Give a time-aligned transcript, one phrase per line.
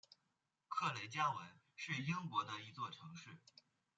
[0.67, 3.37] 克雷加文是英国的一座城市。